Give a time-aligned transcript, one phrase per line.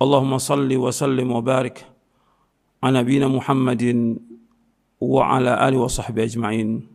[0.00, 1.76] اللهم صل وسلم وبارك
[2.80, 3.84] على نبينا محمد
[5.00, 6.88] وعلى آله وصحبه أجمعين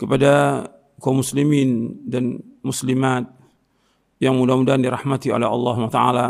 [0.00, 0.64] kepada
[0.96, 3.28] kaum muslimin dan muslimat
[4.16, 6.26] yang mudah-mudahan dirahmati oleh Allah Taala.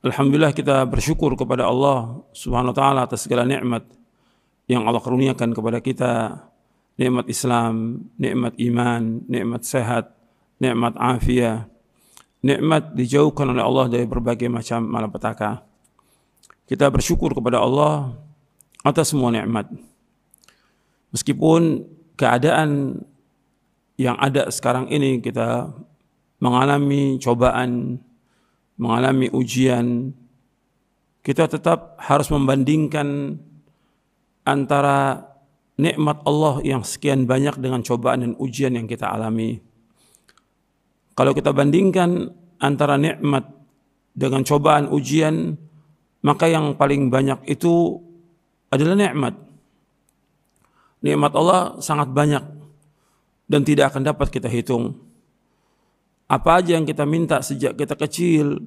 [0.00, 3.84] Alhamdulillah kita bersyukur kepada Allah Subhanahu wa taala atas segala nikmat
[4.70, 6.12] yang Allah karuniakan kepada kita.
[6.96, 10.14] Nikmat Islam, nikmat iman, nikmat sehat,
[10.62, 11.66] nikmat afiat,
[12.43, 15.63] nikmat dijauhkan oleh Allah dari berbagai macam malapetaka.
[16.67, 18.11] Kita bersyukur kepada Allah
[18.83, 19.71] atas semua nikmat.
[21.15, 21.87] Meskipun
[22.19, 22.99] keadaan
[23.95, 25.71] yang ada sekarang ini kita
[26.43, 28.03] mengalami cobaan,
[28.75, 30.11] mengalami ujian,
[31.23, 33.39] kita tetap harus membandingkan
[34.43, 35.23] antara
[35.79, 39.63] nikmat Allah yang sekian banyak dengan cobaan dan ujian yang kita alami.
[41.13, 43.45] Kalau kita bandingkan antara nikmat
[44.13, 45.53] dengan cobaan ujian,
[46.25, 48.01] maka yang paling banyak itu
[48.73, 49.35] adalah nikmat.
[51.03, 52.41] Nikmat Allah sangat banyak
[53.45, 54.97] dan tidak akan dapat kita hitung.
[56.31, 58.63] Apa aja yang kita minta sejak kita kecil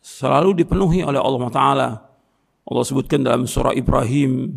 [0.00, 1.90] selalu dipenuhi oleh Allah Taala.
[2.62, 4.56] Allah sebutkan dalam surah Ibrahim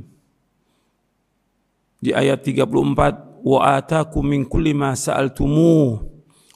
[1.99, 6.14] di ayat 34 wa atakum min kulli ma sa'altumuh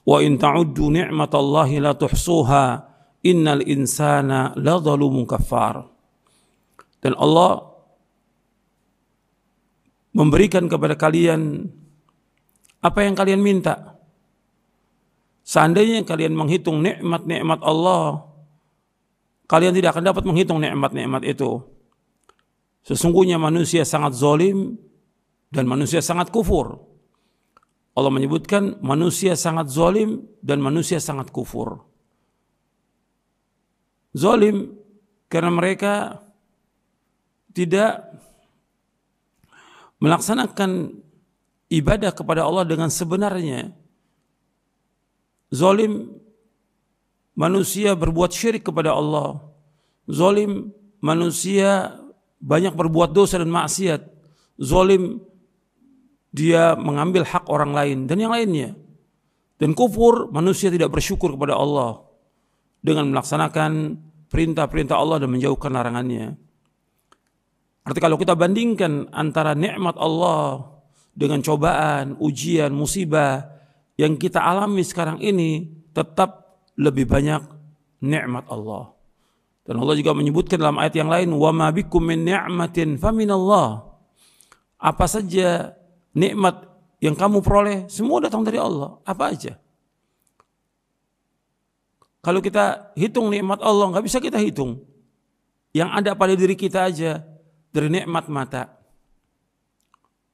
[0.10, 2.64] wa in ta'uddu ni'matallahi la tuhsuha
[3.22, 5.86] innal insana la zalumun kafar
[7.06, 7.70] dan Allah
[10.18, 11.70] memberikan kepada kalian
[12.80, 14.00] apa yang kalian minta.
[15.46, 18.30] Seandainya kalian menghitung nikmat-nikmat Allah
[19.50, 21.62] kalian tidak akan dapat menghitung nikmat-nikmat itu.
[22.86, 24.78] Sesungguhnya manusia sangat zalim
[25.50, 26.89] dan manusia sangat kufur.
[28.00, 31.84] Allah menyebutkan manusia sangat zalim dan manusia sangat kufur.
[34.16, 34.80] Zalim
[35.28, 36.24] karena mereka
[37.52, 38.08] tidak
[40.00, 40.96] melaksanakan
[41.68, 43.76] ibadah kepada Allah dengan sebenarnya.
[45.52, 46.16] Zalim
[47.36, 49.44] manusia berbuat syirik kepada Allah.
[50.08, 50.72] Zalim
[51.04, 52.00] manusia
[52.40, 54.08] banyak berbuat dosa dan maksiat.
[54.56, 55.20] Zalim
[56.30, 58.78] dia mengambil hak orang lain dan yang lainnya.
[59.60, 62.00] Dan kufur manusia tidak bersyukur kepada Allah
[62.80, 64.00] dengan melaksanakan
[64.32, 66.38] perintah-perintah Allah dan menjauhkan larangannya.
[67.84, 70.80] Artinya kalau kita bandingkan antara nikmat Allah
[71.12, 73.50] dengan cobaan, ujian, musibah
[74.00, 77.44] yang kita alami sekarang ini tetap lebih banyak
[78.00, 78.96] nikmat Allah.
[79.68, 83.86] Dan Allah juga menyebutkan dalam ayat yang lain, "Wa ma bikum min ni'matin faminallah."
[84.80, 85.76] Apa saja
[86.14, 86.68] nikmat
[87.00, 89.00] yang kamu peroleh semua datang dari Allah.
[89.08, 89.56] Apa aja?
[92.20, 94.84] Kalau kita hitung nikmat Allah nggak bisa kita hitung.
[95.72, 97.24] Yang ada pada diri kita aja
[97.70, 98.74] dari nikmat mata,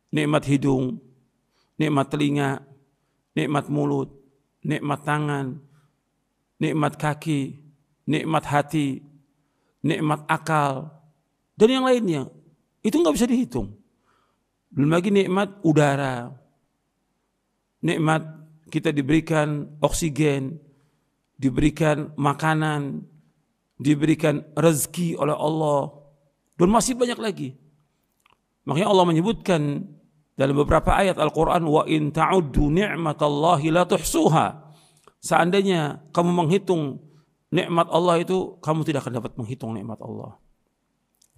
[0.10, 0.98] nikmat hidung,
[1.76, 2.64] nikmat telinga,
[3.36, 4.10] nikmat mulut,
[4.64, 5.60] nikmat tangan,
[6.58, 7.60] nikmat kaki,
[8.08, 9.04] nikmat hati,
[9.84, 10.90] nikmat akal,
[11.60, 12.32] dan yang lainnya.
[12.82, 13.76] Itu nggak bisa dihitung.
[14.76, 16.36] Belum lagi nikmat udara.
[17.80, 18.28] Nikmat
[18.68, 20.60] kita diberikan oksigen,
[21.40, 23.08] diberikan makanan,
[23.80, 25.96] diberikan rezeki oleh Allah.
[26.60, 27.50] Dan masih banyak lagi.
[28.68, 29.88] Makanya Allah menyebutkan
[30.36, 34.76] dalam beberapa ayat Al-Quran, wa in ta'uddu ni'matallahi la tuhsuha.
[35.24, 37.00] Seandainya kamu menghitung
[37.48, 40.36] nikmat Allah itu, kamu tidak akan dapat menghitung nikmat Allah.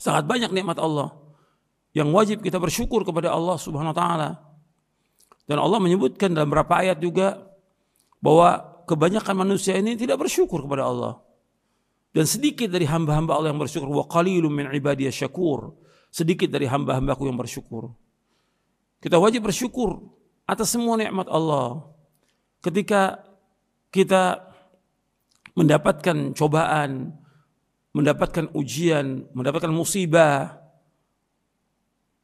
[0.01, 1.26] Sangat banyak nikmat Allah
[1.97, 4.29] yang wajib kita bersyukur kepada Allah Subhanahu wa taala.
[5.49, 7.41] Dan Allah menyebutkan dalam beberapa ayat juga
[8.21, 11.17] bahwa kebanyakan manusia ini tidak bersyukur kepada Allah.
[12.13, 15.73] Dan sedikit dari hamba-hamba Allah yang bersyukur wa qalilum min ibadiyas syakur.
[16.13, 17.89] Sedikit dari hamba-hambaku yang bersyukur.
[19.01, 19.97] Kita wajib bersyukur
[20.45, 21.81] atas semua nikmat Allah.
[22.61, 23.21] Ketika
[23.89, 24.41] kita
[25.57, 27.13] mendapatkan cobaan,
[27.93, 30.66] mendapatkan ujian, mendapatkan musibah,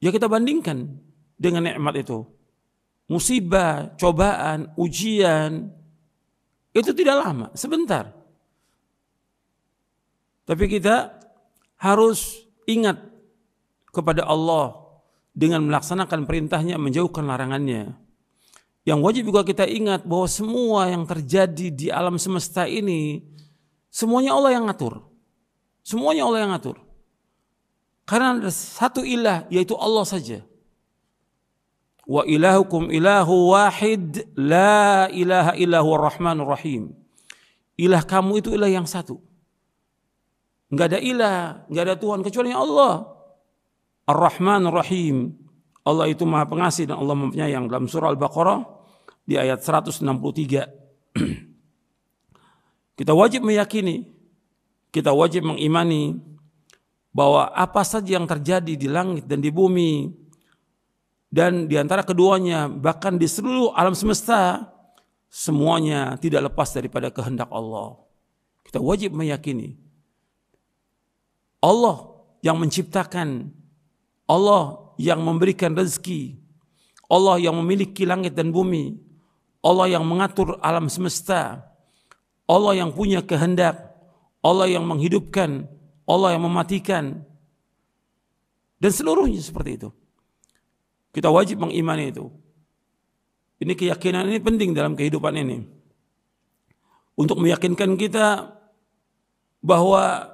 [0.03, 0.99] Ya kita bandingkan
[1.39, 2.27] dengan nikmat itu.
[3.07, 5.71] Musibah, cobaan, ujian
[6.75, 8.11] itu tidak lama, sebentar.
[10.43, 11.23] Tapi kita
[11.79, 12.99] harus ingat
[13.95, 14.75] kepada Allah
[15.31, 17.95] dengan melaksanakan perintahnya menjauhkan larangannya.
[18.83, 23.23] Yang wajib juga kita ingat bahwa semua yang terjadi di alam semesta ini
[23.87, 24.99] semuanya Allah yang ngatur.
[25.87, 26.77] Semuanya Allah yang ngatur.
[28.03, 30.43] Karena ada satu ilah yaitu Allah saja.
[32.03, 36.91] Wa ilahukum ilahu wahid la ilaha illahu rahmanur rahim.
[37.79, 39.23] Ilah kamu itu ilah yang satu.
[40.67, 43.07] Enggak ada ilah, enggak ada Tuhan kecuali Allah.
[44.03, 45.31] Ar-Rahman Ar-Rahim.
[45.83, 48.67] Allah itu Maha Pengasih dan Allah yang dalam surah Al-Baqarah
[49.23, 50.03] di ayat 163.
[52.99, 54.11] kita wajib meyakini,
[54.91, 56.19] kita wajib mengimani
[57.13, 60.09] bahwa apa saja yang terjadi di langit dan di bumi
[61.29, 64.69] dan di antara keduanya bahkan di seluruh alam semesta
[65.29, 68.01] semuanya tidak lepas daripada kehendak Allah.
[68.65, 69.77] Kita wajib meyakini
[71.61, 72.11] Allah
[72.41, 73.53] yang menciptakan
[74.27, 76.37] Allah yang memberikan rezeki,
[77.07, 78.97] Allah yang memiliki langit dan bumi,
[79.63, 81.63] Allah yang mengatur alam semesta,
[82.45, 83.95] Allah yang punya kehendak,
[84.43, 85.65] Allah yang menghidupkan,
[86.03, 87.23] Allah yang mematikan,
[88.83, 89.89] dan seluruhnya seperti itu.
[91.15, 92.27] Kita wajib mengimani itu.
[93.63, 95.63] Ini keyakinan ini penting dalam kehidupan ini.
[97.15, 98.51] Untuk meyakinkan kita
[99.63, 100.27] bahwa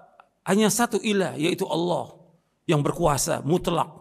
[0.50, 2.18] hanya satu ilah yaitu Allah
[2.66, 3.92] yang berkuasa mutlak.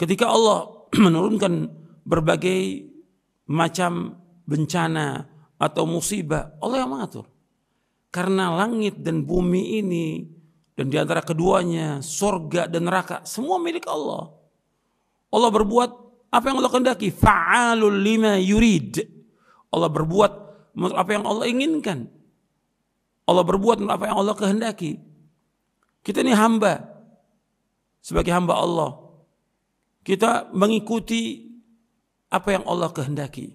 [0.00, 1.68] Ketika Allah menurunkan
[2.06, 2.88] berbagai
[3.50, 4.16] macam
[4.48, 5.28] bencana
[5.60, 7.28] atau musibah, Allah yang mengatur.
[8.10, 10.26] Karena langit dan bumi ini
[10.74, 14.34] dan di antara keduanya sorga dan neraka semua milik Allah.
[15.30, 15.90] Allah berbuat
[16.30, 17.08] apa yang Allah kehendaki.
[17.14, 18.98] Fa'alul lima yurid.
[19.70, 20.32] Allah berbuat
[20.94, 22.10] apa yang Allah inginkan.
[23.30, 24.98] Allah berbuat apa yang Allah kehendaki.
[26.02, 26.82] Kita ini hamba.
[28.02, 28.90] Sebagai hamba Allah.
[30.02, 31.46] Kita mengikuti
[32.32, 33.54] apa yang Allah kehendaki.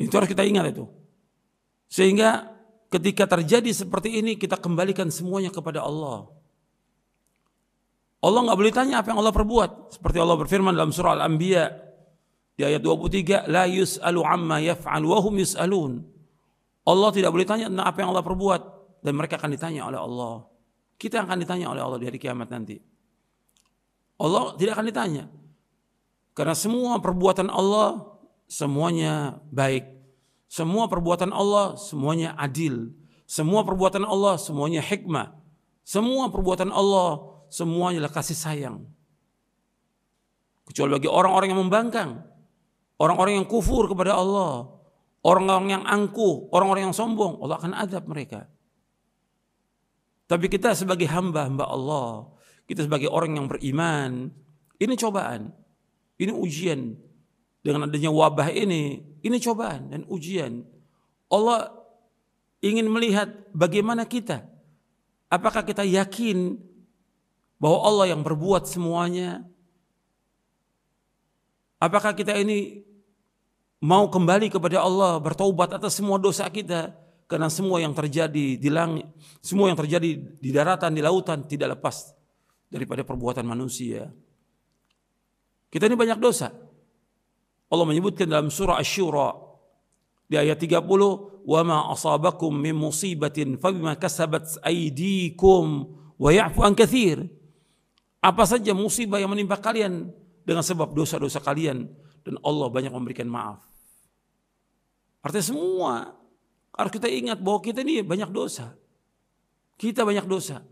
[0.00, 0.86] Itu harus kita ingat itu.
[1.86, 2.50] Sehingga
[2.90, 6.30] ketika terjadi seperti ini kita kembalikan semuanya kepada Allah.
[8.22, 9.94] Allah nggak boleh tanya apa yang Allah perbuat.
[9.98, 11.64] Seperti Allah berfirman dalam surah Al-Anbiya
[12.56, 15.92] di ayat 23, la yus'alu amma yaf'al wa hum yus'alun.
[16.86, 18.62] Allah tidak boleh tanya tentang apa yang Allah perbuat
[19.02, 20.46] dan mereka akan ditanya oleh Allah.
[20.96, 22.80] Kita akan ditanya oleh Allah di hari kiamat nanti.
[24.16, 25.24] Allah tidak akan ditanya.
[26.32, 28.16] Karena semua perbuatan Allah
[28.48, 29.95] semuanya baik.
[30.46, 32.94] Semua perbuatan Allah semuanya adil.
[33.26, 35.34] Semua perbuatan Allah semuanya hikmah.
[35.82, 38.76] Semua perbuatan Allah semuanya adalah kasih sayang.
[40.66, 42.10] Kecuali bagi orang-orang yang membangkang.
[42.96, 44.76] Orang-orang yang kufur kepada Allah.
[45.26, 48.46] Orang-orang yang angkuh, orang-orang yang sombong, Allah akan adab mereka.
[50.30, 52.30] Tapi kita sebagai hamba-hamba Allah,
[52.70, 54.30] kita sebagai orang yang beriman,
[54.78, 55.50] ini cobaan,
[56.18, 56.94] ini ujian.
[57.66, 60.62] Dengan adanya wabah ini, ini cobaan dan ujian.
[61.26, 61.74] Allah
[62.62, 64.46] ingin melihat bagaimana kita.
[65.26, 66.62] Apakah kita yakin
[67.58, 69.42] bahwa Allah yang berbuat semuanya?
[71.82, 72.86] Apakah kita ini
[73.82, 76.94] mau kembali kepada Allah, bertobat atas semua dosa kita?
[77.26, 79.10] Karena semua yang terjadi di langit,
[79.42, 82.14] semua yang terjadi di daratan, di lautan tidak lepas
[82.70, 84.06] daripada perbuatan manusia.
[85.66, 86.65] Kita ini banyak dosa.
[87.66, 89.34] Allah menyebutkan dalam surah Asy-Syura
[90.26, 97.26] di ayat 30, "Wa ma asabakum min musibatin fabima kasabat aydikum wa ya'fu an katsir."
[98.22, 100.10] Apa saja musibah yang menimpa kalian
[100.42, 101.90] dengan sebab dosa-dosa kalian
[102.26, 103.62] dan Allah banyak memberikan maaf.
[105.22, 105.92] Artinya semua
[106.74, 108.74] harus kita ingat bahwa kita ini banyak dosa.
[109.74, 110.62] Kita banyak dosa.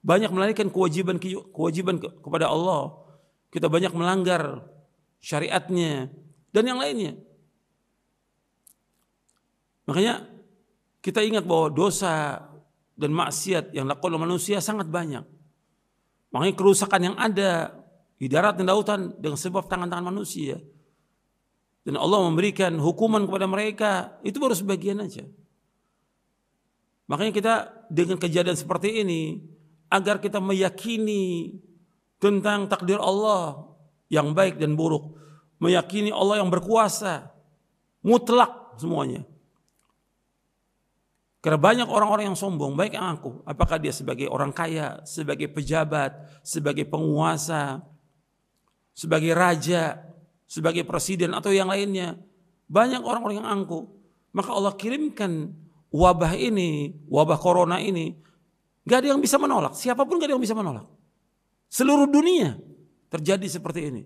[0.00, 1.20] Banyak melarikan kewajiban
[1.52, 2.96] kewajiban kepada Allah.
[3.52, 4.64] Kita banyak melanggar
[5.20, 6.08] syariatnya
[6.50, 7.14] dan yang lainnya.
[9.86, 10.26] Makanya
[11.00, 12.44] kita ingat bahwa dosa
[12.96, 15.24] dan maksiat yang dilakukan oleh manusia sangat banyak.
[16.30, 17.74] Makanya kerusakan yang ada
[18.20, 20.60] di darat dan lautan dengan sebab tangan-tangan manusia
[21.80, 25.24] dan Allah memberikan hukuman kepada mereka, itu baru sebagian aja.
[27.08, 27.54] Makanya kita
[27.88, 29.40] dengan kejadian seperti ini,
[29.88, 31.56] agar kita meyakini
[32.20, 33.69] tentang takdir Allah
[34.10, 35.14] yang baik dan buruk,
[35.62, 37.30] meyakini Allah yang berkuasa,
[38.02, 39.22] mutlak semuanya.
[41.40, 46.42] Karena banyak orang-orang yang sombong, baik yang aku, apakah dia sebagai orang kaya, sebagai pejabat,
[46.44, 47.80] sebagai penguasa,
[48.92, 50.04] sebagai raja,
[50.44, 52.20] sebagai presiden atau yang lainnya.
[52.68, 53.88] Banyak orang-orang yang angkuh.
[54.36, 55.56] Maka Allah kirimkan
[55.88, 58.20] wabah ini, wabah corona ini,
[58.84, 59.72] gak ada yang bisa menolak.
[59.72, 60.84] Siapa pun gak ada yang bisa menolak.
[61.72, 62.60] Seluruh dunia
[63.10, 64.02] terjadi seperti ini.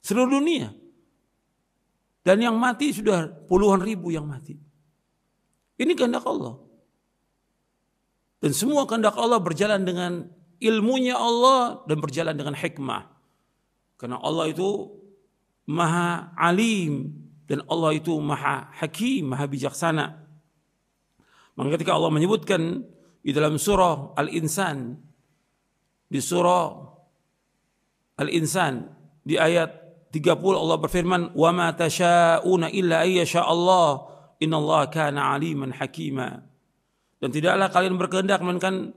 [0.00, 0.70] Seluruh dunia.
[2.22, 4.58] Dan yang mati sudah puluhan ribu yang mati.
[5.76, 6.58] Ini kehendak Allah.
[8.40, 10.26] Dan semua kehendak Allah berjalan dengan
[10.62, 13.02] ilmunya Allah dan berjalan dengan hikmah.
[13.98, 14.94] Karena Allah itu
[15.66, 17.10] maha alim
[17.46, 20.06] dan Allah itu maha hakim, maha bijaksana.
[21.56, 22.84] Maka ketika Allah menyebutkan
[23.22, 24.98] di dalam surah Al-Insan
[26.06, 26.95] di surah
[28.16, 28.88] Al-Insan
[29.20, 34.08] di ayat 30 Allah berfirman wa ma tasyauna illa ayyasha Allah.
[34.36, 36.44] Innallaha kana aliman hakima.
[37.20, 38.92] Dan tidaklah kalian berkehendak melainkan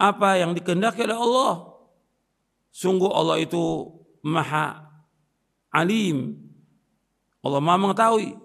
[0.00, 1.52] apa yang dikehendaki oleh Allah.
[2.72, 3.92] Sungguh Allah itu
[4.24, 4.88] maha
[5.72, 6.40] alim.
[7.44, 8.36] Allah maha mengetahui.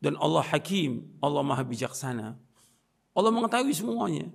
[0.00, 1.04] Dan Allah hakim.
[1.20, 2.36] Allah maha bijaksana.
[3.14, 4.28] Allah mengetahui semuanya.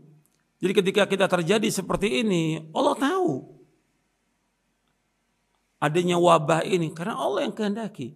[0.62, 3.59] Jadi ketika kita terjadi seperti ini, Allah tahu
[5.79, 8.15] adanya wabah ini karena Allah yang kehendaki.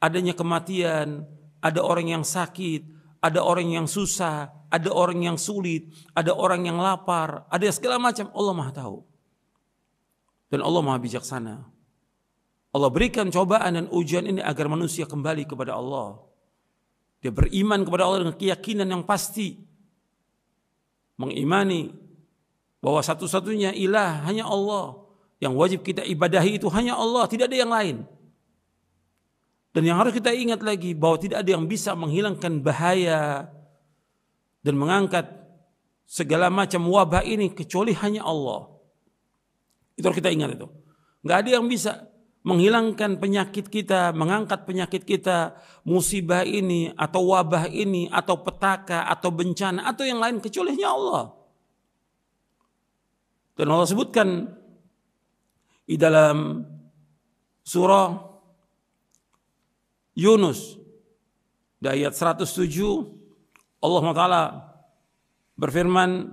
[0.00, 1.28] Adanya kematian,
[1.60, 2.88] ada orang yang sakit,
[3.20, 8.32] ada orang yang susah, ada orang yang sulit, ada orang yang lapar, ada segala macam.
[8.32, 9.04] Allah Maha tahu.
[10.48, 11.68] Dan Allah Maha bijaksana.
[12.70, 16.22] Allah berikan cobaan dan ujian ini agar manusia kembali kepada Allah.
[17.20, 19.58] Dia beriman kepada Allah dengan keyakinan yang pasti.
[21.20, 21.92] Mengimani
[22.80, 24.99] bahwa satu-satunya ilah hanya Allah.
[25.40, 27.96] Yang wajib kita ibadahi itu hanya Allah, tidak ada yang lain.
[29.72, 33.48] Dan yang harus kita ingat lagi bahwa tidak ada yang bisa menghilangkan bahaya
[34.60, 35.30] dan mengangkat
[36.04, 38.68] segala macam wabah ini kecuali hanya Allah.
[39.96, 40.66] Itu harus kita ingat itu.
[41.24, 45.56] Nggak ada yang bisa menghilangkan penyakit kita, mengangkat penyakit kita,
[45.86, 51.24] musibah ini atau wabah ini atau petaka atau bencana atau yang lain kecuali hanya Allah.
[53.54, 54.59] Dan Allah sebutkan
[55.90, 56.62] di dalam
[57.66, 58.14] surah
[60.14, 60.78] Yunus
[61.82, 62.46] di ayat 107
[63.82, 64.70] Allah Taala
[65.58, 66.30] berfirman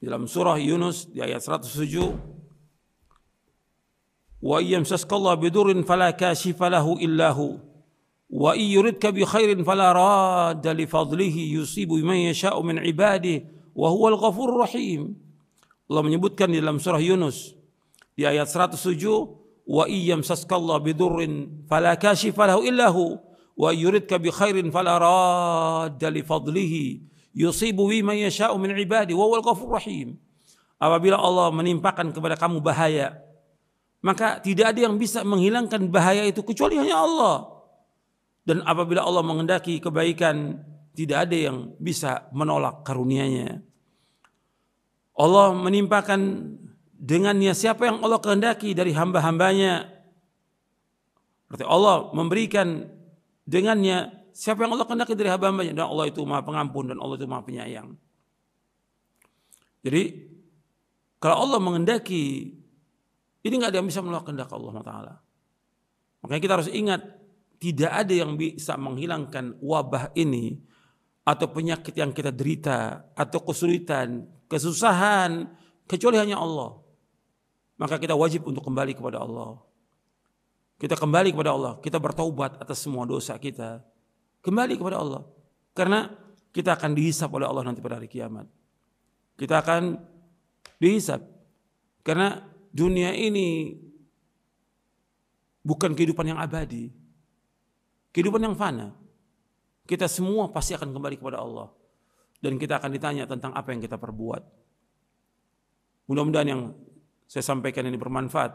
[0.00, 7.60] di dalam surah Yunus di ayat 107 wa yamsaskallahu bidurin fala kashifa lahu illa hu
[8.32, 13.44] wa yuridka bi khairin fala radda li fadlihi yusibu man yasha'u min ibadihi
[13.76, 15.25] wa huwal ghafurur rahim.
[15.86, 17.54] Allah menyebutkan di dalam surah Yunus
[18.18, 18.98] di ayat 107
[19.66, 23.18] wa iyyam saskallah bidurrin fala kashifa lahu illa hu
[23.58, 26.84] wa yuridka bi khairin fala radda li fadlihi
[27.34, 30.18] yusibu bi man yasha'u min ibadi wa huwal ghafur rahim
[30.78, 33.26] apabila Allah menimpakan kepada kamu bahaya
[34.06, 37.36] maka tidak ada yang bisa menghilangkan bahaya itu kecuali hanya Allah.
[38.46, 40.62] Dan apabila Allah mengendaki kebaikan,
[40.94, 43.58] tidak ada yang bisa menolak karunia-Nya.
[45.16, 46.20] Allah menimpakan
[46.92, 49.88] dengannya siapa yang Allah kehendaki dari hamba-hambanya.
[51.48, 52.84] Berarti Allah memberikan
[53.48, 55.72] dengannya siapa yang Allah kehendaki dari hamba-hambanya.
[55.72, 57.96] Dan Allah itu maha pengampun dan Allah itu maha penyayang.
[59.80, 60.02] Jadi
[61.16, 62.52] kalau Allah mengendaki
[63.46, 65.14] ini nggak ada yang bisa menolak kehendak Allah Taala.
[66.20, 67.00] Makanya kita harus ingat
[67.56, 70.60] tidak ada yang bisa menghilangkan wabah ini
[71.22, 75.50] atau penyakit yang kita derita atau kesulitan, kesusahan
[75.86, 76.78] kecuali hanya Allah.
[77.76, 79.60] Maka kita wajib untuk kembali kepada Allah.
[80.76, 83.80] Kita kembali kepada Allah, kita bertaubat atas semua dosa kita.
[84.44, 85.24] Kembali kepada Allah.
[85.76, 86.08] Karena
[86.52, 88.48] kita akan dihisap oleh Allah nanti pada hari kiamat.
[89.36, 90.00] Kita akan
[90.80, 91.20] dihisap.
[92.00, 92.40] Karena
[92.72, 93.76] dunia ini
[95.60, 96.88] bukan kehidupan yang abadi.
[98.16, 98.96] Kehidupan yang fana.
[99.84, 101.75] Kita semua pasti akan kembali kepada Allah
[102.46, 104.42] dan kita akan ditanya tentang apa yang kita perbuat.
[106.06, 106.62] Mudah-mudahan yang
[107.26, 108.54] saya sampaikan ini bermanfaat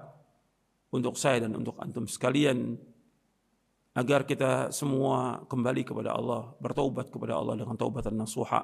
[0.95, 2.79] untuk saya dan untuk antum sekalian
[3.91, 8.63] agar kita semua kembali kepada Allah, bertaubat kepada Allah dengan taubat dan nasuha.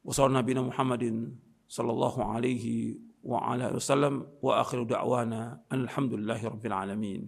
[0.00, 1.36] Wasallallahu nabiyina Muhammadin
[1.68, 3.68] sallallahu alaihi wa ala
[4.40, 7.22] wa akhiru da'wana alhamdulillahi rabbil alamin.